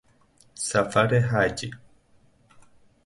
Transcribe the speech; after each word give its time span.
سفر 0.55 1.13
حج 1.19 1.71